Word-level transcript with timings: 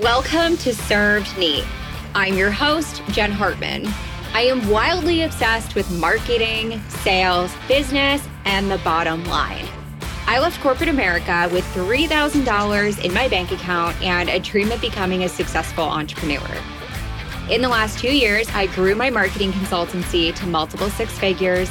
Welcome 0.00 0.56
to 0.58 0.74
Served 0.74 1.36
Neat. 1.36 1.66
I'm 2.14 2.34
your 2.34 2.50
host, 2.50 3.02
Jen 3.08 3.30
Hartman. 3.30 3.86
I 4.32 4.40
am 4.40 4.66
wildly 4.70 5.20
obsessed 5.20 5.74
with 5.74 5.90
marketing, 5.90 6.80
sales, 6.88 7.52
business, 7.68 8.26
and 8.46 8.70
the 8.70 8.78
bottom 8.78 9.22
line. 9.26 9.66
I 10.26 10.38
left 10.38 10.62
corporate 10.62 10.88
America 10.88 11.46
with 11.52 11.64
$3,000 11.74 13.04
in 13.04 13.12
my 13.12 13.28
bank 13.28 13.52
account 13.52 14.00
and 14.00 14.30
a 14.30 14.38
dream 14.38 14.72
of 14.72 14.80
becoming 14.80 15.24
a 15.24 15.28
successful 15.28 15.84
entrepreneur. 15.84 16.40
In 17.50 17.60
the 17.60 17.68
last 17.68 17.98
two 17.98 18.16
years, 18.16 18.48
I 18.54 18.68
grew 18.68 18.94
my 18.94 19.10
marketing 19.10 19.52
consultancy 19.52 20.34
to 20.36 20.46
multiple 20.46 20.88
six 20.88 21.18
figures, 21.18 21.70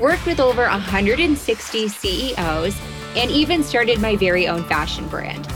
worked 0.00 0.26
with 0.26 0.40
over 0.40 0.62
160 0.62 1.86
CEOs, 1.86 2.76
and 3.14 3.30
even 3.30 3.62
started 3.62 4.00
my 4.00 4.16
very 4.16 4.48
own 4.48 4.64
fashion 4.64 5.06
brand. 5.06 5.46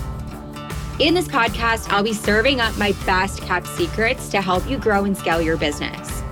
In 1.01 1.13
this 1.13 1.27
podcast, 1.27 1.91
I'll 1.91 2.05
be 2.05 2.13
serving 2.13 2.61
up 2.61 2.79
my 2.79 2.93
best 3.05 3.43
kept 3.43 3.67
secrets 3.67 4.29
to 4.29 4.41
help 4.41 4.65
you 4.71 4.79
grow 4.79 5.03
and 5.03 5.17
scale 5.17 5.43
your 5.43 5.57
business. 5.57 6.23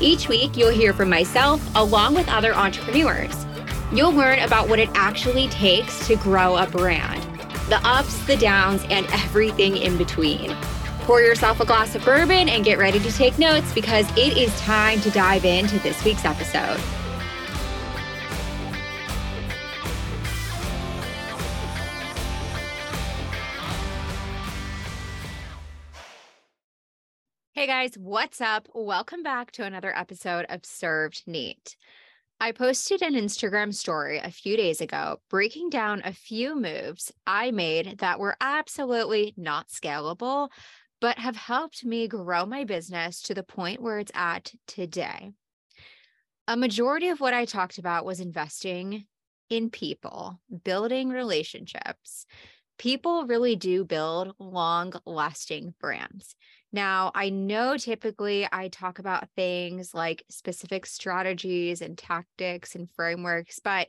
Each 0.00 0.28
week, 0.28 0.56
you'll 0.56 0.70
hear 0.72 0.92
from 0.92 1.08
myself 1.08 1.64
along 1.76 2.16
with 2.16 2.28
other 2.28 2.52
entrepreneurs. 2.56 3.46
You'll 3.92 4.10
learn 4.10 4.40
about 4.40 4.68
what 4.68 4.80
it 4.80 4.88
actually 4.94 5.46
takes 5.46 6.08
to 6.08 6.16
grow 6.16 6.56
a 6.56 6.66
brand 6.66 7.22
the 7.68 7.80
ups, 7.86 8.18
the 8.26 8.36
downs, 8.36 8.82
and 8.90 9.06
everything 9.12 9.76
in 9.76 9.96
between. 9.96 10.54
Pour 11.02 11.22
yourself 11.22 11.60
a 11.60 11.64
glass 11.64 11.94
of 11.94 12.04
bourbon 12.04 12.48
and 12.48 12.64
get 12.64 12.78
ready 12.78 12.98
to 12.98 13.12
take 13.12 13.38
notes 13.38 13.72
because 13.72 14.10
it 14.18 14.36
is 14.36 14.54
time 14.60 15.00
to 15.02 15.10
dive 15.10 15.44
into 15.44 15.78
this 15.78 16.04
week's 16.04 16.24
episode. 16.24 16.80
Hey 27.56 27.68
guys, 27.68 27.92
what's 27.96 28.40
up? 28.40 28.66
Welcome 28.74 29.22
back 29.22 29.52
to 29.52 29.64
another 29.64 29.96
episode 29.96 30.44
of 30.48 30.66
Served 30.66 31.22
Neat. 31.24 31.76
I 32.40 32.50
posted 32.50 33.00
an 33.00 33.14
Instagram 33.14 33.72
story 33.72 34.18
a 34.18 34.32
few 34.32 34.56
days 34.56 34.80
ago 34.80 35.20
breaking 35.30 35.70
down 35.70 36.02
a 36.04 36.12
few 36.12 36.60
moves 36.60 37.12
I 37.28 37.52
made 37.52 37.98
that 37.98 38.18
were 38.18 38.36
absolutely 38.40 39.34
not 39.36 39.68
scalable, 39.68 40.48
but 41.00 41.18
have 41.18 41.36
helped 41.36 41.84
me 41.84 42.08
grow 42.08 42.44
my 42.44 42.64
business 42.64 43.22
to 43.22 43.34
the 43.34 43.44
point 43.44 43.80
where 43.80 44.00
it's 44.00 44.10
at 44.16 44.50
today. 44.66 45.30
A 46.48 46.56
majority 46.56 47.10
of 47.10 47.20
what 47.20 47.34
I 47.34 47.44
talked 47.44 47.78
about 47.78 48.04
was 48.04 48.18
investing 48.18 49.06
in 49.48 49.70
people, 49.70 50.40
building 50.64 51.08
relationships. 51.08 52.26
People 52.80 53.26
really 53.26 53.54
do 53.54 53.84
build 53.84 54.34
long 54.40 54.92
lasting 55.06 55.74
brands. 55.80 56.34
Now, 56.74 57.12
I 57.14 57.30
know 57.30 57.76
typically 57.76 58.48
I 58.50 58.66
talk 58.66 58.98
about 58.98 59.28
things 59.36 59.94
like 59.94 60.24
specific 60.28 60.86
strategies 60.86 61.80
and 61.80 61.96
tactics 61.96 62.74
and 62.74 62.90
frameworks, 62.90 63.60
but 63.60 63.86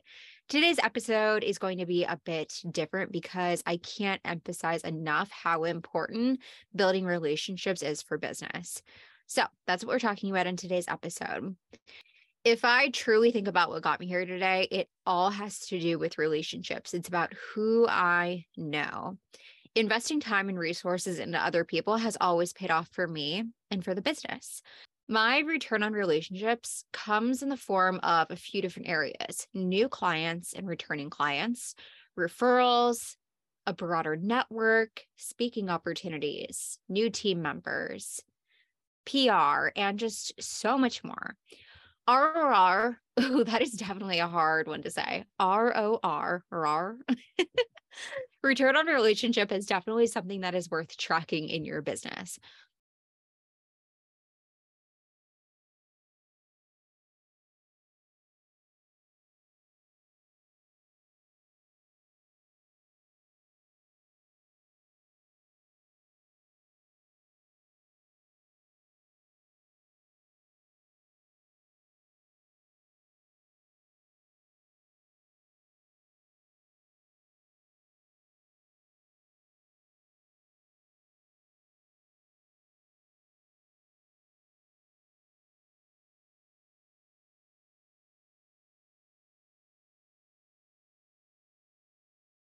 today's 0.48 0.78
episode 0.78 1.42
is 1.42 1.58
going 1.58 1.78
to 1.78 1.86
be 1.86 2.04
a 2.04 2.20
bit 2.24 2.60
different 2.70 3.10
because 3.10 3.60
I 3.66 3.78
can't 3.78 4.20
emphasize 4.24 4.82
enough 4.82 5.32
how 5.32 5.64
important 5.64 6.38
building 6.76 7.04
relationships 7.04 7.82
is 7.82 8.02
for 8.02 8.18
business. 8.18 8.80
So, 9.26 9.42
that's 9.66 9.84
what 9.84 9.92
we're 9.92 9.98
talking 9.98 10.30
about 10.30 10.46
in 10.46 10.56
today's 10.56 10.86
episode. 10.86 11.56
If 12.44 12.64
I 12.64 12.90
truly 12.90 13.32
think 13.32 13.48
about 13.48 13.70
what 13.70 13.82
got 13.82 13.98
me 13.98 14.06
here 14.06 14.24
today, 14.24 14.68
it 14.70 14.88
all 15.04 15.30
has 15.30 15.58
to 15.70 15.80
do 15.80 15.98
with 15.98 16.18
relationships. 16.18 16.94
It's 16.94 17.08
about 17.08 17.32
who 17.52 17.88
I 17.88 18.44
know 18.56 19.18
investing 19.76 20.20
time 20.20 20.48
and 20.48 20.58
resources 20.58 21.18
into 21.18 21.38
other 21.38 21.62
people 21.62 21.98
has 21.98 22.16
always 22.20 22.52
paid 22.52 22.70
off 22.70 22.88
for 22.88 23.06
me 23.06 23.44
and 23.70 23.84
for 23.84 23.94
the 23.94 24.02
business. 24.02 24.62
My 25.06 25.40
return 25.40 25.82
on 25.82 25.92
relationships 25.92 26.84
comes 26.92 27.42
in 27.42 27.50
the 27.50 27.56
form 27.56 28.00
of 28.02 28.30
a 28.30 28.36
few 28.36 28.60
different 28.60 28.88
areas 28.88 29.46
new 29.54 29.88
clients 29.88 30.54
and 30.54 30.66
returning 30.66 31.10
clients, 31.10 31.74
referrals, 32.18 33.16
a 33.66 33.72
broader 33.72 34.16
network, 34.16 35.04
speaking 35.16 35.68
opportunities, 35.68 36.78
new 36.88 37.10
team 37.10 37.42
members, 37.42 38.20
PR, 39.04 39.68
and 39.76 39.98
just 39.98 40.32
so 40.42 40.78
much 40.78 41.04
more. 41.04 41.36
ROR, 42.08 42.98
oh, 43.16 43.44
that 43.44 43.62
is 43.62 43.72
definitely 43.72 44.18
a 44.18 44.28
hard 44.28 44.68
one 44.68 44.82
to 44.82 44.90
say. 44.90 45.24
R 45.38 45.76
O 45.76 45.98
R, 46.02 46.44
ROR. 46.50 46.96
return 48.42 48.76
on 48.76 48.86
relationship 48.86 49.50
is 49.50 49.66
definitely 49.66 50.06
something 50.06 50.42
that 50.42 50.54
is 50.54 50.70
worth 50.70 50.96
tracking 50.96 51.48
in 51.48 51.64
your 51.64 51.82
business. 51.82 52.38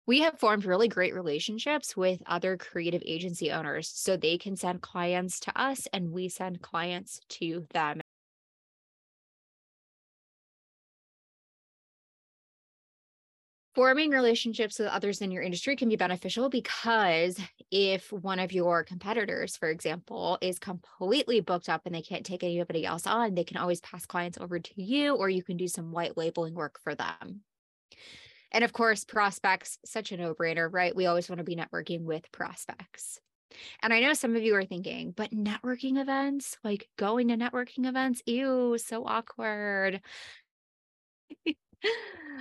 We 0.10 0.22
have 0.22 0.40
formed 0.40 0.66
really 0.66 0.88
great 0.88 1.14
relationships 1.14 1.96
with 1.96 2.24
other 2.26 2.58
creative 2.58 3.04
agency 3.06 3.52
owners 3.52 3.88
so 3.88 4.18
they 4.18 4.40
can 4.40 4.56
send 4.56 4.82
clients 4.82 5.40
to 5.40 5.56
us 5.56 5.88
and 5.94 6.12
we 6.12 6.28
send 6.28 6.60
clients 6.64 7.22
to 7.30 7.68
them. 7.74 8.02
Forming 13.76 14.10
relationships 14.10 14.80
with 14.80 14.88
others 14.88 15.22
in 15.22 15.30
your 15.30 15.44
industry 15.44 15.76
can 15.76 15.90
be 15.90 15.96
beneficial 15.96 16.50
because 16.50 17.40
if 17.70 18.12
one 18.12 18.40
of 18.40 18.52
your 18.52 18.84
competitors, 18.84 19.56
for 19.56 19.70
example, 19.70 20.40
is 20.42 20.58
completely 20.58 21.40
booked 21.40 21.70
up 21.70 21.84
and 21.86 21.94
they 21.94 22.02
can't 22.02 22.26
take 22.26 22.44
anybody 22.44 22.84
else 22.84 23.06
on, 23.06 23.36
they 23.36 23.44
can 23.44 23.58
always 23.58 23.80
pass 23.82 24.08
clients 24.08 24.40
over 24.40 24.58
to 24.58 24.82
you 24.82 25.14
or 25.14 25.30
you 25.30 25.44
can 25.44 25.56
do 25.56 25.68
some 25.68 25.92
white 25.92 26.18
labeling 26.18 26.56
work 26.56 26.80
for 26.84 26.96
them. 26.96 27.42
And 28.52 28.64
of 28.64 28.74
course, 28.74 29.04
prospects, 29.04 29.78
such 29.86 30.12
a 30.12 30.18
no 30.18 30.34
brainer, 30.34 30.70
right? 30.72 30.96
We 30.96 31.06
always 31.06 31.30
want 31.30 31.38
to 31.40 31.44
be 31.44 31.56
networking 31.56 32.02
with 32.04 32.32
prospects. 32.32 33.20
And 33.82 33.94
I 33.94 34.00
know 34.00 34.14
some 34.14 34.36
of 34.36 34.44
you 34.44 34.56
are 34.56 34.66
thinking, 34.66 35.12
but 35.12 35.32
networking 35.32 36.00
events, 36.00 36.58
like 36.64 36.88
going 36.98 37.30
to 37.30 37.38
networking 37.38 37.88
events, 37.88 38.22
ew, 38.26 38.78
so 38.78 39.06
awkward. 39.06 40.02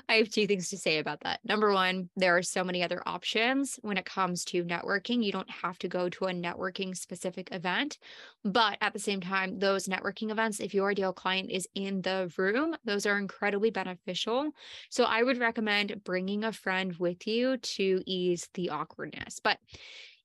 I 0.08 0.14
have 0.14 0.30
two 0.30 0.46
things 0.46 0.70
to 0.70 0.78
say 0.78 0.98
about 0.98 1.20
that. 1.20 1.40
Number 1.44 1.72
one, 1.72 2.08
there 2.16 2.36
are 2.36 2.42
so 2.42 2.64
many 2.64 2.82
other 2.82 3.02
options 3.04 3.78
when 3.82 3.98
it 3.98 4.06
comes 4.06 4.44
to 4.46 4.64
networking. 4.64 5.22
You 5.22 5.32
don't 5.32 5.50
have 5.50 5.78
to 5.80 5.88
go 5.88 6.08
to 6.08 6.26
a 6.26 6.32
networking 6.32 6.96
specific 6.96 7.48
event. 7.52 7.98
But 8.42 8.78
at 8.80 8.94
the 8.94 8.98
same 8.98 9.20
time, 9.20 9.58
those 9.58 9.86
networking 9.86 10.30
events, 10.30 10.60
if 10.60 10.72
your 10.72 10.90
ideal 10.90 11.12
client 11.12 11.50
is 11.50 11.68
in 11.74 12.00
the 12.02 12.32
room, 12.38 12.76
those 12.84 13.04
are 13.06 13.18
incredibly 13.18 13.70
beneficial. 13.70 14.50
So 14.88 15.04
I 15.04 15.22
would 15.22 15.38
recommend 15.38 16.02
bringing 16.04 16.44
a 16.44 16.52
friend 16.52 16.96
with 16.98 17.26
you 17.26 17.58
to 17.58 18.02
ease 18.06 18.48
the 18.54 18.70
awkwardness. 18.70 19.40
But 19.42 19.58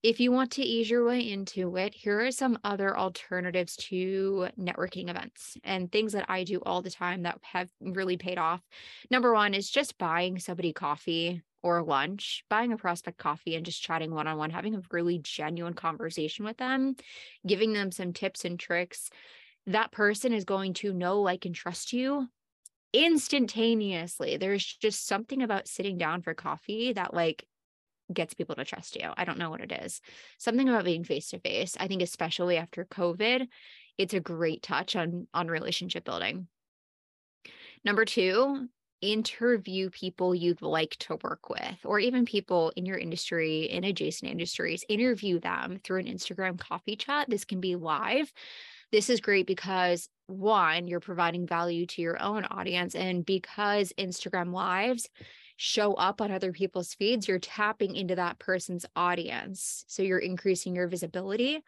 if 0.04 0.20
you 0.20 0.34
want 0.34 0.52
to 0.52 0.62
ease 0.62 0.90
your 0.90 1.06
way 1.06 1.22
into 1.22 1.78
it, 1.78 1.96
here 1.96 2.20
are 2.20 2.32
some 2.32 2.60
other 2.66 2.98
alternatives 2.98 3.78
to 3.78 4.50
networking 4.60 5.10
events 5.10 5.58
and 5.64 5.90
things 5.90 6.12
that 6.12 6.26
I 6.28 6.44
do 6.44 6.62
all 6.66 6.82
the 6.82 6.92
time 6.92 7.24
that 7.24 7.40
have 7.44 7.70
really 7.80 8.18
paid 8.18 8.38
off. 8.38 8.62
Number 9.10 9.34
one 9.34 9.54
is 9.54 9.70
just 9.70 9.98
buying 9.98 10.40
somebody 10.40 10.74
coffee 10.74 11.42
or 11.64 11.82
lunch, 11.82 12.44
buying 12.50 12.74
a 12.74 12.78
prospect 12.78 13.18
coffee 13.18 13.56
and 13.56 13.66
just 13.66 13.82
chatting 13.82 14.14
one 14.14 14.28
on 14.28 14.38
one, 14.38 14.50
having 14.50 14.76
a 14.76 14.82
really 14.92 15.20
genuine 15.20 15.74
conversation 15.74 16.44
with 16.44 16.58
them, 16.58 16.98
giving 17.48 17.72
them 17.72 17.90
some 17.90 18.12
tips 18.12 18.44
and 18.44 18.60
tricks. 18.60 19.10
That 19.68 19.94
person 19.94 20.34
is 20.34 20.44
going 20.44 20.74
to 20.76 20.94
know, 20.94 21.22
like, 21.22 21.46
and 21.46 21.56
trust 21.56 21.94
you 21.94 22.28
instantaneously. 22.92 24.36
There's 24.36 24.66
just 24.66 25.08
something 25.08 25.42
about 25.42 25.70
sitting 25.70 25.98
down 25.98 26.22
for 26.22 26.34
coffee 26.34 26.92
that, 26.92 27.14
like, 27.14 27.46
gets 28.14 28.34
people 28.34 28.56
to 28.56 28.66
trust 28.66 28.96
you. 28.96 29.10
I 29.18 29.26
don't 29.26 29.38
know 29.38 29.50
what 29.50 29.62
it 29.62 29.72
is. 29.72 30.02
Something 30.38 30.70
about 30.70 30.86
being 30.86 31.04
face 31.04 31.30
to 31.30 31.40
face. 31.40 31.76
I 31.80 31.88
think 31.88 32.02
especially 32.02 32.58
after 32.58 32.86
COVID, 32.86 33.48
it's 33.98 34.14
a 34.14 34.20
great 34.20 34.64
touch 34.64 34.96
on 34.96 35.28
on 35.34 35.48
relationship 35.48 36.04
building. 36.04 36.48
Number 37.84 38.06
2 38.06 38.68
interview 39.04 39.90
people 39.90 40.34
you'd 40.34 40.62
like 40.62 40.96
to 40.98 41.18
work 41.24 41.50
with, 41.50 41.78
or 41.84 42.00
even 42.00 42.24
people 42.24 42.72
in 42.78 42.86
your 42.86 42.98
industry, 42.98 43.64
in 43.64 43.84
adjacent 43.84 44.32
industries, 44.32 44.86
interview 44.88 45.42
them 45.42 45.78
through 45.84 46.00
an 46.00 46.06
Instagram 46.06 46.58
coffee 46.58 46.96
chat. 46.96 47.30
This 47.30 47.44
can 47.44 47.60
be 47.60 47.76
live. 47.76 48.32
This 48.94 49.10
is 49.10 49.20
great 49.20 49.46
because 49.46 50.08
one, 50.28 50.88
you're 50.88 51.02
providing 51.02 51.46
value 51.46 51.86
to 51.88 52.02
your 52.02 52.22
own 52.22 52.46
audience. 52.46 52.96
And 52.96 53.26
because 53.26 53.92
Instagram 54.00 54.54
lives 54.54 55.10
show 55.56 55.94
up 55.94 56.22
on 56.22 56.32
other 56.32 56.52
people's 56.52 56.94
feeds, 56.94 57.28
you're 57.28 57.40
tapping 57.40 57.96
into 57.96 58.16
that 58.16 58.40
person's 58.40 58.86
audience. 58.96 59.86
So 59.88 60.04
you're 60.04 60.20
increasing 60.20 60.76
your 60.76 60.88
visibility. 60.88 61.64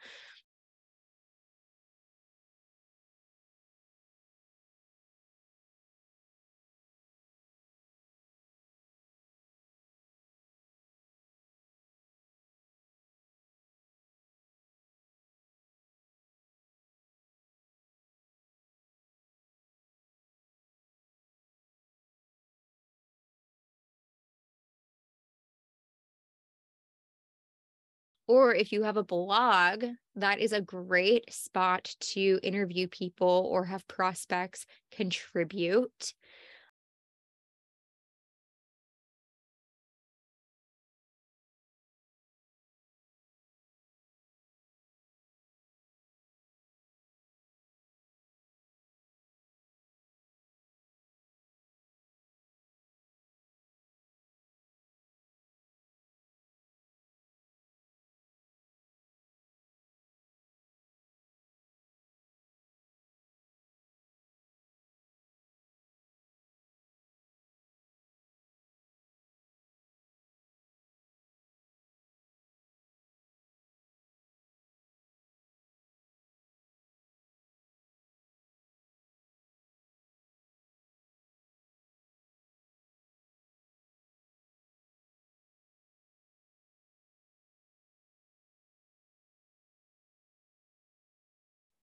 Or 28.27 28.53
if 28.55 28.71
you 28.71 28.83
have 28.83 28.97
a 28.97 29.03
blog, 29.03 29.85
that 30.15 30.39
is 30.39 30.51
a 30.51 30.61
great 30.61 31.31
spot 31.31 31.95
to 31.99 32.39
interview 32.41 32.87
people 32.87 33.47
or 33.51 33.65
have 33.65 33.87
prospects 33.87 34.65
contribute. 34.91 36.13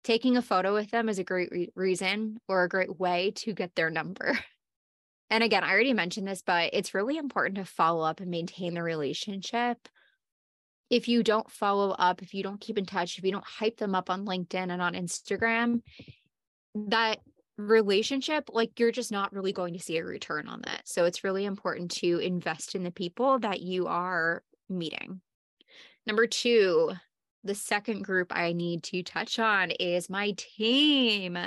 Taking 0.04 0.36
a 0.36 0.42
photo 0.42 0.74
with 0.74 0.90
them 0.90 1.08
is 1.08 1.18
a 1.18 1.24
great 1.24 1.50
re- 1.50 1.72
reason 1.74 2.38
or 2.48 2.64
a 2.64 2.68
great 2.68 2.98
way 2.98 3.32
to 3.36 3.52
get 3.52 3.74
their 3.74 3.90
number. 3.90 4.38
And 5.30 5.42
again, 5.42 5.64
I 5.64 5.70
already 5.70 5.94
mentioned 5.94 6.28
this, 6.28 6.42
but 6.42 6.74
it's 6.74 6.92
really 6.92 7.16
important 7.16 7.54
to 7.54 7.64
follow 7.64 8.04
up 8.04 8.20
and 8.20 8.30
maintain 8.30 8.74
the 8.74 8.82
relationship. 8.82 9.78
If 10.90 11.08
you 11.08 11.22
don't 11.22 11.50
follow 11.50 11.92
up, 11.92 12.20
if 12.20 12.34
you 12.34 12.42
don't 12.42 12.60
keep 12.60 12.76
in 12.76 12.84
touch, 12.84 13.16
if 13.16 13.24
you 13.24 13.32
don't 13.32 13.42
hype 13.42 13.78
them 13.78 13.94
up 13.94 14.10
on 14.10 14.26
LinkedIn 14.26 14.70
and 14.70 14.82
on 14.82 14.92
Instagram, 14.92 15.80
that 16.74 17.20
relationship, 17.56 18.50
like 18.52 18.78
you're 18.78 18.92
just 18.92 19.10
not 19.10 19.32
really 19.32 19.54
going 19.54 19.72
to 19.72 19.80
see 19.80 19.96
a 19.96 20.04
return 20.04 20.48
on 20.48 20.60
that. 20.66 20.82
So 20.84 21.06
it's 21.06 21.24
really 21.24 21.46
important 21.46 21.92
to 21.92 22.18
invest 22.18 22.74
in 22.74 22.82
the 22.82 22.90
people 22.90 23.38
that 23.38 23.62
you 23.62 23.86
are 23.86 24.42
meeting. 24.68 25.22
Number 26.06 26.26
two, 26.26 26.92
the 27.44 27.54
second 27.54 28.02
group 28.02 28.28
I 28.30 28.52
need 28.52 28.82
to 28.84 29.02
touch 29.02 29.38
on 29.38 29.70
is 29.72 30.10
my 30.10 30.34
team, 30.36 31.38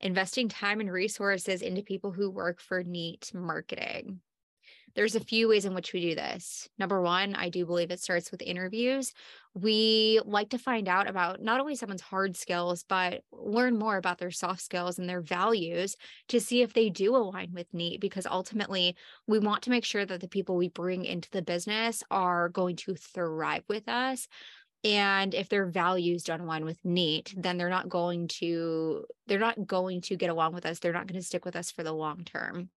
investing 0.00 0.48
time 0.48 0.80
and 0.80 0.90
resources 0.90 1.62
into 1.62 1.82
people 1.82 2.12
who 2.12 2.30
work 2.30 2.60
for 2.60 2.82
Neat 2.82 3.30
Marketing. 3.34 4.20
There's 4.94 5.14
a 5.14 5.20
few 5.20 5.48
ways 5.48 5.64
in 5.64 5.74
which 5.74 5.94
we 5.94 6.02
do 6.02 6.14
this. 6.14 6.68
Number 6.78 7.00
one, 7.00 7.34
I 7.34 7.48
do 7.48 7.64
believe 7.64 7.90
it 7.90 8.00
starts 8.00 8.30
with 8.30 8.42
interviews. 8.42 9.14
We 9.54 10.20
like 10.26 10.50
to 10.50 10.58
find 10.58 10.86
out 10.86 11.08
about 11.08 11.40
not 11.40 11.60
only 11.60 11.76
someone's 11.76 12.02
hard 12.02 12.36
skills, 12.36 12.84
but 12.86 13.22
learn 13.32 13.78
more 13.78 13.96
about 13.96 14.18
their 14.18 14.30
soft 14.30 14.60
skills 14.60 14.98
and 14.98 15.08
their 15.08 15.22
values 15.22 15.96
to 16.28 16.40
see 16.40 16.60
if 16.60 16.74
they 16.74 16.90
do 16.90 17.16
align 17.16 17.52
with 17.54 17.72
NEAT, 17.72 18.02
because 18.02 18.26
ultimately 18.26 18.94
we 19.26 19.38
want 19.38 19.62
to 19.62 19.70
make 19.70 19.86
sure 19.86 20.04
that 20.04 20.20
the 20.20 20.28
people 20.28 20.56
we 20.56 20.68
bring 20.68 21.06
into 21.06 21.30
the 21.30 21.42
business 21.42 22.02
are 22.10 22.50
going 22.50 22.76
to 22.76 22.94
thrive 22.94 23.64
with 23.68 23.88
us 23.88 24.28
and 24.84 25.34
if 25.34 25.48
their 25.48 25.66
values 25.66 26.24
don't 26.24 26.40
align 26.40 26.64
with 26.64 26.84
neat 26.84 27.34
then 27.36 27.56
they're 27.56 27.68
not 27.68 27.88
going 27.88 28.28
to 28.28 29.04
they're 29.26 29.38
not 29.38 29.66
going 29.66 30.00
to 30.02 30.16
get 30.16 30.30
along 30.30 30.52
with 30.52 30.66
us. 30.66 30.78
They're 30.78 30.92
not 30.92 31.06
going 31.06 31.20
to 31.20 31.26
stick 31.26 31.44
with 31.44 31.56
us 31.56 31.70
for 31.70 31.82
the 31.82 31.92
long 31.92 32.24
term 32.24 32.70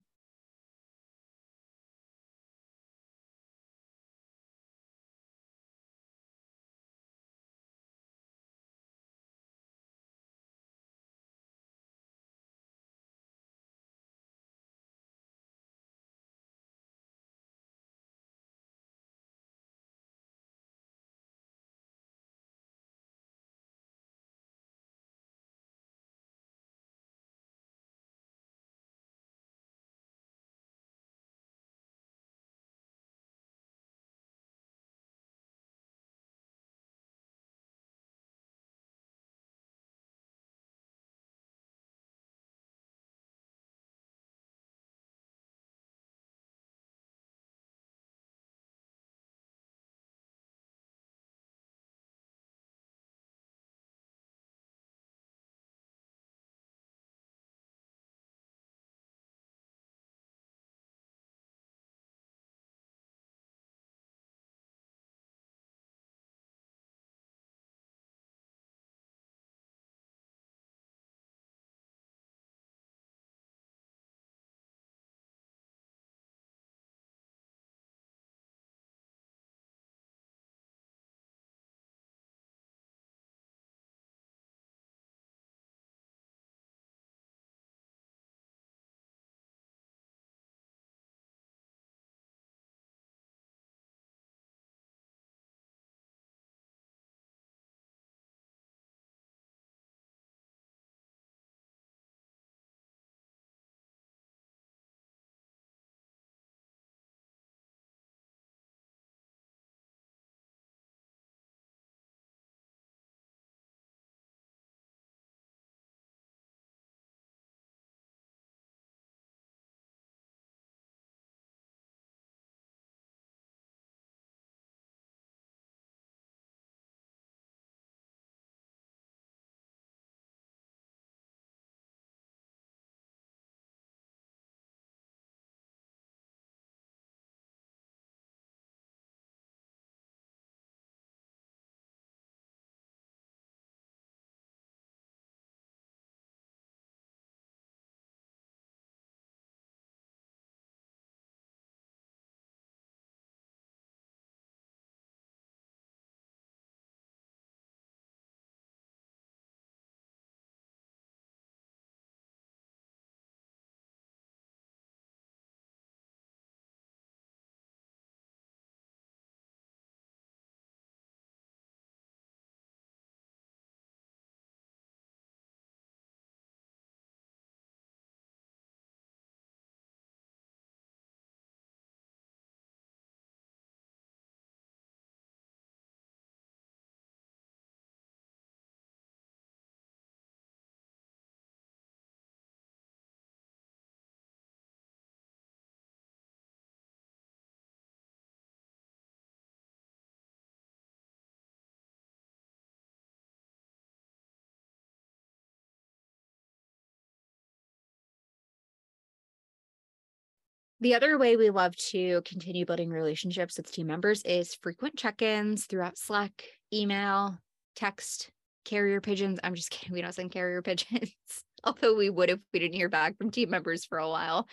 The 210.84 210.96
other 210.96 211.18
way 211.18 211.38
we 211.38 211.50
love 211.50 211.78
to 211.78 212.22
continue 212.24 212.66
building 212.66 212.90
relationships 212.90 213.56
with 213.56 213.72
team 213.72 213.88
members 213.88 214.22
is 214.24 214.54
frequent 214.54 214.98
check 214.98 215.22
ins 215.22 215.64
throughout 215.64 215.98
Slack, 215.98 216.44
email, 216.74 217.38
text, 217.74 218.30
carrier 218.66 219.00
pigeons. 219.00 219.40
I'm 219.42 219.56
just 219.56 219.70
kidding. 219.72 219.94
We 219.94 220.02
don't 220.02 220.14
send 220.14 220.32
carrier 220.34 220.62
pigeons, 220.62 221.14
although 221.64 221.96
we 221.96 222.10
would 222.10 222.30
if 222.30 222.40
we 222.52 222.60
didn't 222.60 222.76
hear 222.76 222.90
back 222.90 223.18
from 223.18 223.32
team 223.32 223.50
members 223.50 223.86
for 223.86 223.98
a 223.98 224.10
while. 224.10 224.46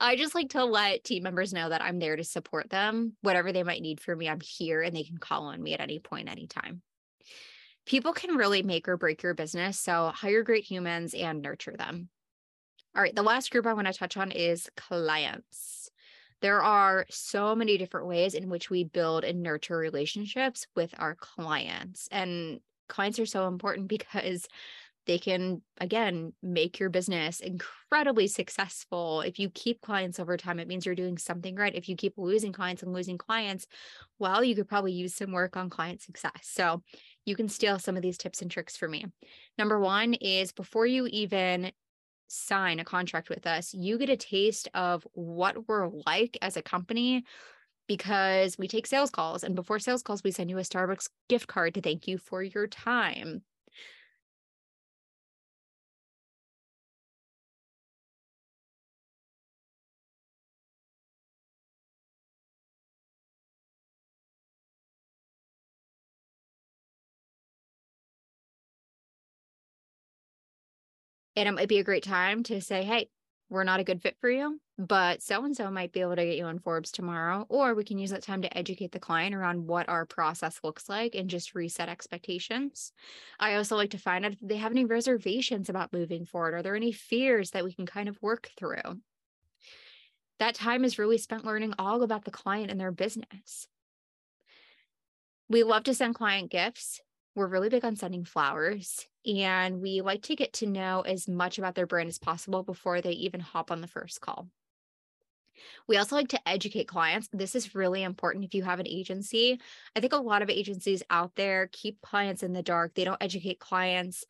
I 0.00 0.16
just 0.16 0.34
like 0.34 0.48
to 0.52 0.64
let 0.64 1.04
team 1.04 1.22
members 1.22 1.52
know 1.52 1.68
that 1.68 1.82
I'm 1.82 1.98
there 1.98 2.16
to 2.16 2.24
support 2.24 2.70
them. 2.70 3.14
Whatever 3.20 3.52
they 3.52 3.62
might 3.62 3.82
need 3.82 4.00
from 4.00 4.18
me, 4.18 4.30
I'm 4.30 4.40
here 4.40 4.80
and 4.80 4.96
they 4.96 5.04
can 5.04 5.18
call 5.18 5.48
on 5.48 5.62
me 5.62 5.74
at 5.74 5.82
any 5.82 5.98
point, 5.98 6.30
anytime. 6.30 6.80
People 7.84 8.14
can 8.14 8.36
really 8.36 8.62
make 8.62 8.88
or 8.88 8.96
break 8.96 9.22
your 9.22 9.34
business. 9.34 9.78
So 9.78 10.10
hire 10.14 10.42
great 10.42 10.64
humans 10.64 11.12
and 11.12 11.42
nurture 11.42 11.76
them. 11.76 12.08
All 12.96 13.02
right, 13.02 13.14
the 13.14 13.22
last 13.22 13.50
group 13.50 13.66
I 13.66 13.74
want 13.74 13.88
to 13.88 13.92
touch 13.92 14.16
on 14.16 14.30
is 14.30 14.70
clients. 14.74 15.90
There 16.40 16.62
are 16.62 17.04
so 17.10 17.54
many 17.54 17.76
different 17.76 18.06
ways 18.06 18.32
in 18.32 18.48
which 18.48 18.70
we 18.70 18.84
build 18.84 19.22
and 19.22 19.42
nurture 19.42 19.76
relationships 19.76 20.66
with 20.74 20.94
our 20.98 21.14
clients. 21.14 22.08
And 22.10 22.60
clients 22.88 23.18
are 23.18 23.26
so 23.26 23.48
important 23.48 23.88
because 23.88 24.48
they 25.04 25.18
can 25.18 25.60
again 25.78 26.32
make 26.42 26.80
your 26.80 26.88
business 26.88 27.40
incredibly 27.40 28.26
successful 28.26 29.20
if 29.20 29.38
you 29.38 29.48
keep 29.50 29.80
clients 29.80 30.18
over 30.18 30.36
time 30.36 30.58
it 30.58 30.66
means 30.66 30.84
you're 30.84 30.96
doing 30.96 31.16
something 31.16 31.54
right 31.54 31.76
if 31.76 31.88
you 31.88 31.94
keep 31.94 32.14
losing 32.16 32.52
clients 32.52 32.82
and 32.82 32.92
losing 32.92 33.16
clients 33.16 33.68
well 34.18 34.42
you 34.42 34.56
could 34.56 34.68
probably 34.68 34.90
use 34.90 35.14
some 35.14 35.30
work 35.30 35.56
on 35.56 35.70
client 35.70 36.02
success 36.02 36.32
so 36.42 36.82
you 37.24 37.36
can 37.36 37.48
steal 37.48 37.78
some 37.78 37.94
of 37.94 38.02
these 38.02 38.18
tips 38.18 38.42
and 38.42 38.50
tricks 38.50 38.76
for 38.76 38.88
me 38.88 39.06
number 39.58 39.78
one 39.78 40.12
is 40.14 40.50
before 40.50 40.86
you 40.86 41.06
even 41.06 41.70
sign 42.28 42.80
a 42.80 42.84
contract 42.84 43.28
with 43.28 43.46
us, 43.46 43.74
you 43.74 43.98
get 43.98 44.10
a 44.10 44.16
taste 44.16 44.68
of 44.74 45.06
what 45.12 45.68
we're 45.68 45.88
like 46.06 46.36
as 46.42 46.56
a 46.56 46.62
company 46.62 47.24
because 47.86 48.58
we 48.58 48.68
take 48.68 48.86
sales 48.86 49.10
calls. 49.10 49.44
And 49.44 49.54
before 49.54 49.78
sales 49.78 50.02
calls, 50.02 50.22
we 50.24 50.30
send 50.30 50.50
you 50.50 50.58
a 50.58 50.62
Starbucks 50.62 51.08
gift 51.28 51.46
card 51.46 51.74
to 51.74 51.80
thank 51.80 52.08
you 52.08 52.18
for 52.18 52.42
your 52.42 52.66
time. 52.66 53.42
And 71.36 71.46
it 71.46 71.52
might 71.52 71.68
be 71.68 71.78
a 71.78 71.84
great 71.84 72.02
time 72.02 72.42
to 72.44 72.60
say, 72.62 72.82
hey, 72.82 73.08
we're 73.48 73.64
not 73.64 73.78
a 73.78 73.84
good 73.84 74.02
fit 74.02 74.16
for 74.20 74.28
you, 74.28 74.58
but 74.78 75.22
so 75.22 75.44
and 75.44 75.56
so 75.56 75.70
might 75.70 75.92
be 75.92 76.00
able 76.00 76.16
to 76.16 76.24
get 76.24 76.36
you 76.36 76.46
on 76.46 76.58
Forbes 76.58 76.90
tomorrow. 76.90 77.46
Or 77.48 77.74
we 77.74 77.84
can 77.84 77.98
use 77.98 78.10
that 78.10 78.22
time 78.22 78.42
to 78.42 78.58
educate 78.58 78.90
the 78.90 78.98
client 78.98 79.34
around 79.34 79.66
what 79.66 79.88
our 79.88 80.04
process 80.04 80.60
looks 80.64 80.88
like 80.88 81.14
and 81.14 81.30
just 81.30 81.54
reset 81.54 81.88
expectations. 81.88 82.92
I 83.38 83.54
also 83.54 83.76
like 83.76 83.90
to 83.90 83.98
find 83.98 84.24
out 84.24 84.32
if 84.32 84.40
they 84.40 84.56
have 84.56 84.72
any 84.72 84.84
reservations 84.84 85.68
about 85.68 85.92
moving 85.92 86.24
forward. 86.24 86.54
Are 86.54 86.62
there 86.62 86.74
any 86.74 86.90
fears 86.90 87.50
that 87.50 87.64
we 87.64 87.72
can 87.72 87.86
kind 87.86 88.08
of 88.08 88.20
work 88.20 88.50
through? 88.56 89.00
That 90.38 90.54
time 90.54 90.84
is 90.84 90.98
really 90.98 91.18
spent 91.18 91.44
learning 91.44 91.74
all 91.78 92.02
about 92.02 92.24
the 92.24 92.30
client 92.30 92.70
and 92.70 92.80
their 92.80 92.92
business. 92.92 93.68
We 95.48 95.62
love 95.62 95.84
to 95.84 95.94
send 95.94 96.16
client 96.16 96.50
gifts 96.50 97.00
we're 97.36 97.46
really 97.46 97.68
big 97.68 97.84
on 97.84 97.96
sending 97.96 98.24
flowers 98.24 99.06
and 99.26 99.80
we 99.80 100.00
like 100.00 100.22
to 100.22 100.36
get 100.36 100.52
to 100.54 100.66
know 100.66 101.00
as 101.00 101.28
much 101.28 101.58
about 101.58 101.74
their 101.74 101.86
brand 101.86 102.08
as 102.08 102.18
possible 102.18 102.62
before 102.62 103.00
they 103.00 103.12
even 103.12 103.40
hop 103.40 103.70
on 103.70 103.80
the 103.80 103.88
first 103.88 104.20
call. 104.20 104.48
We 105.88 105.96
also 105.96 106.16
like 106.16 106.28
to 106.28 106.48
educate 106.48 106.86
clients. 106.86 107.28
This 107.32 107.54
is 107.54 107.74
really 107.74 108.02
important 108.02 108.44
if 108.44 108.54
you 108.54 108.62
have 108.62 108.80
an 108.80 108.86
agency. 108.86 109.60
I 109.96 110.00
think 110.00 110.12
a 110.12 110.18
lot 110.18 110.42
of 110.42 110.50
agencies 110.50 111.02
out 111.10 111.32
there 111.34 111.68
keep 111.72 112.00
clients 112.02 112.42
in 112.42 112.52
the 112.52 112.62
dark. 112.62 112.94
They 112.94 113.04
don't 113.04 113.22
educate 113.22 113.58
clients 113.58 114.24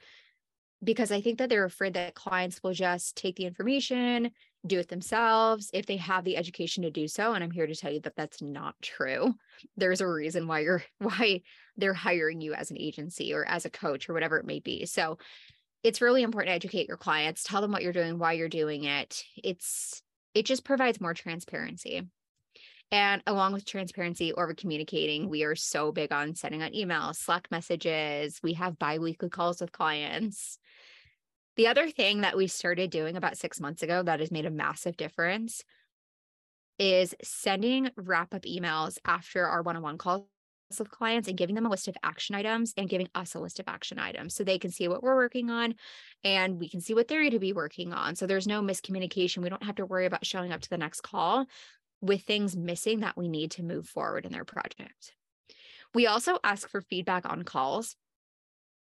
because 0.85 1.11
I 1.11 1.21
think 1.21 1.39
that 1.39 1.49
they're 1.49 1.65
afraid 1.65 1.95
that 1.95 2.15
clients 2.15 2.63
will 2.63 2.73
just 2.73 3.17
take 3.17 3.37
the 3.37 3.47
information, 3.47 4.31
do 4.67 4.79
it 4.79 4.89
themselves 4.89 5.71
if 5.73 5.87
they 5.87 5.97
have 5.97 6.25
the 6.25 6.37
education 6.37 6.83
to 6.83 6.91
do 6.91 7.09
so. 7.09 7.33
And 7.33 7.43
I'm 7.43 7.51
here 7.51 7.67
to 7.67 7.75
tell 7.75 7.93
you 7.93 8.01
that 8.01 8.17
that's 8.17 8.43
not 8.43 8.75
true. 8.83 9.35
There's 9.77 10.01
a 10.01 10.09
reason 10.09 10.47
why 10.47 10.61
you're, 10.61 10.83
why 10.99 11.43
they're 11.77 11.95
hiring 11.95 12.41
you 12.41 12.55
as 12.55 12.71
an 12.71 12.79
agency 12.79 13.33
or 13.33 13.45
as 13.45 13.65
a 13.65 13.71
coach 13.71 14.09
or 14.09 14.15
whatever 14.15 14.39
it 14.39 14.47
may 14.47 14.61
be. 14.61 14.87
So 14.87 15.19
it's 15.83 16.01
really 16.01 16.23
important 16.23 16.51
to 16.51 16.55
educate 16.55 16.89
your 16.89 16.97
clients, 16.97 17.45
tell 17.45 17.61
them 17.61 17.71
what 17.71 17.83
you're 17.83 17.93
doing, 17.93 18.19
why 18.19 18.33
you're 18.33 18.49
doing 18.49 18.85
it. 18.85 19.23
It's, 19.37 20.03
it 20.35 20.45
just 20.45 20.65
provides 20.65 21.01
more 21.01 21.15
transparency. 21.15 22.03
And 22.93 23.23
along 23.27 23.53
with 23.53 23.65
transparency 23.65 24.33
over 24.33 24.55
communicating, 24.55 25.29
we 25.29 25.43
are 25.43 25.57
so 25.57 25.91
big 25.91 26.13
on 26.13 26.35
sending 26.35 26.63
out 26.63 26.73
emails, 26.73 27.17
Slack 27.17 27.49
messages. 27.51 28.41
We 28.43 28.53
have 28.55 28.79
biweekly 28.79 29.29
calls 29.29 29.61
with 29.61 29.73
clients. 29.73 30.59
The 31.57 31.69
other 31.69 31.89
thing 31.89 32.21
that 32.21 32.37
we 32.37 32.47
started 32.47 32.91
doing 32.91 33.17
about 33.17 33.39
six 33.39 33.61
months 33.61 33.83
ago 33.83 34.03
that 34.03 34.21
has 34.21 34.31
made 34.31 34.47
a 34.47 34.51
massive 34.51 34.97
difference 34.97 35.65
is 36.79 37.15
sending 37.23 37.91
wrap 37.97 38.35
up 38.35 38.43
emails 38.43 38.99
after 39.07 39.47
our 39.47 39.63
one 39.63 39.77
on 39.77 39.83
one 39.83 39.99
calls 39.99 40.27
with 40.79 40.91
clients 40.91 41.29
and 41.29 41.39
giving 41.39 41.55
them 41.55 41.65
a 41.65 41.71
list 41.71 41.89
of 41.89 41.97
action 42.03 42.35
items 42.35 42.75
and 42.77 42.89
giving 42.89 43.09
us 43.15 43.35
a 43.35 43.39
list 43.39 43.61
of 43.61 43.69
action 43.69 43.99
items 43.99 44.35
so 44.35 44.45
they 44.45 44.59
can 44.59 44.71
see 44.71 44.89
what 44.89 45.03
we're 45.03 45.17
working 45.17 45.49
on 45.49 45.75
and 46.25 46.59
we 46.59 46.69
can 46.69 46.81
see 46.81 46.93
what 46.93 47.09
they're 47.09 47.21
going 47.21 47.31
to 47.31 47.39
be 47.39 47.53
working 47.53 47.93
on. 47.93 48.17
So 48.17 48.27
there's 48.27 48.47
no 48.47 48.61
miscommunication. 48.61 49.43
We 49.43 49.49
don't 49.49 49.63
have 49.63 49.77
to 49.77 49.87
worry 49.87 50.07
about 50.07 50.27
showing 50.27 50.53
up 50.53 50.61
to 50.61 50.69
the 50.69 50.77
next 50.77 51.03
call 51.03 51.47
with 52.01 52.23
things 52.23 52.57
missing 52.57 53.01
that 53.01 53.17
we 53.17 53.29
need 53.29 53.53
to 53.53 53.63
move 53.63 53.87
forward 53.87 54.27
in 54.27 54.33
their 54.33 54.45
project. 54.45 55.15
We 55.95 56.07
also 56.07 56.39
ask 56.45 56.69
for 56.69 56.83
feedback 56.83 57.25
on 57.25 57.45
calls. 57.45 57.97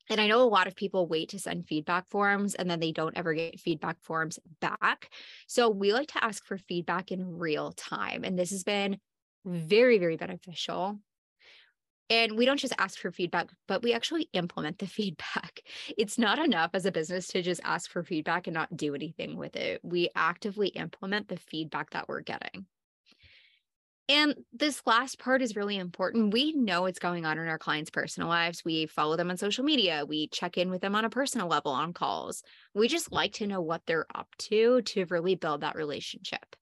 And 0.09 0.21
I 0.21 0.27
know 0.27 0.41
a 0.41 0.43
lot 0.43 0.67
of 0.67 0.75
people 0.75 1.07
wait 1.07 1.29
to 1.29 1.39
send 1.39 1.67
feedback 1.67 2.09
forms 2.09 2.55
and 2.55 2.69
then 2.69 2.79
they 2.79 2.91
don't 2.91 3.17
ever 3.17 3.33
get 3.33 3.59
feedback 3.59 4.01
forms 4.01 4.39
back. 4.61 5.09
So 5.47 5.69
we 5.69 5.93
like 5.93 6.09
to 6.09 6.23
ask 6.23 6.45
for 6.45 6.57
feedback 6.57 7.11
in 7.11 7.37
real 7.37 7.71
time. 7.73 8.23
And 8.23 8.37
this 8.37 8.51
has 8.51 8.63
been 8.63 8.97
very, 9.45 9.97
very 9.97 10.17
beneficial. 10.17 10.99
And 12.09 12.37
we 12.37 12.45
don't 12.45 12.59
just 12.59 12.73
ask 12.77 12.99
for 12.99 13.11
feedback, 13.11 13.49
but 13.67 13.83
we 13.83 13.93
actually 13.93 14.29
implement 14.33 14.79
the 14.79 14.87
feedback. 14.97 15.61
It's 15.97 16.17
not 16.17 16.39
enough 16.39 16.71
as 16.73 16.85
a 16.85 16.91
business 16.91 17.27
to 17.29 17.41
just 17.41 17.61
ask 17.63 17.89
for 17.91 18.03
feedback 18.03 18.47
and 18.47 18.53
not 18.53 18.75
do 18.75 18.95
anything 18.95 19.37
with 19.37 19.55
it. 19.55 19.81
We 19.83 20.09
actively 20.15 20.69
implement 20.69 21.27
the 21.27 21.37
feedback 21.37 21.89
that 21.91 22.07
we're 22.07 22.21
getting. 22.21 22.65
And 24.09 24.35
this 24.53 24.81
last 24.85 25.19
part 25.19 25.41
is 25.41 25.57
really 25.57 25.75
important. 25.75 26.33
We 26.33 26.53
know 26.53 26.83
what's 26.83 26.99
going 26.99 27.25
on 27.25 27.37
in 27.37 27.47
our 27.47 27.57
clients' 27.57 27.89
personal 27.89 28.29
lives. 28.29 28.63
We 28.63 28.85
follow 28.85 29.17
them 29.17 29.29
on 29.29 29.35
social 29.35 29.65
media. 29.65 30.05
We 30.07 30.29
check 30.29 30.57
in 30.57 30.69
with 30.69 30.81
them 30.81 30.95
on 30.95 31.03
a 31.03 31.09
personal 31.09 31.47
level 31.47 31.73
on 31.73 31.91
calls. 31.91 32.41
We 32.73 32.87
just 32.87 33.11
like 33.11 33.33
to 33.33 33.47
know 33.47 33.59
what 33.59 33.81
they're 33.85 34.05
up 34.15 34.29
to 34.49 34.81
to 34.81 35.05
really 35.09 35.35
build 35.35 35.61
that 35.61 35.75
relationship. 35.75 36.55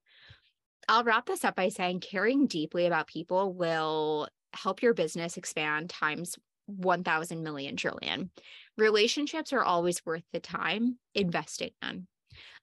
I'll 0.87 1.03
wrap 1.03 1.27
this 1.27 1.43
up 1.43 1.55
by 1.55 1.69
saying 1.69 1.99
caring 1.99 2.47
deeply 2.47 2.87
about 2.87 3.07
people 3.07 3.53
will 3.53 4.27
help 4.53 4.81
your 4.81 4.93
business 4.93 5.37
expand 5.37 5.89
times 5.89 6.37
1000 6.65 7.43
million 7.43 7.75
trillion. 7.75 8.31
Relationships 8.77 9.53
are 9.53 9.63
always 9.63 10.03
worth 10.03 10.23
the 10.33 10.39
time 10.39 10.97
investing 11.13 11.71
in. 11.87 12.07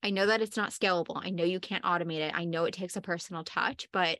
I 0.03 0.11
know 0.11 0.27
that 0.27 0.43
it's 0.43 0.57
not 0.57 0.71
scalable. 0.71 1.21
I 1.23 1.31
know 1.31 1.45
you 1.45 1.61
can't 1.61 1.85
automate 1.85 2.19
it. 2.19 2.35
I 2.35 2.45
know 2.45 2.65
it 2.65 2.75
takes 2.75 2.97
a 2.97 3.01
personal 3.01 3.45
touch, 3.45 3.89
but 3.93 4.19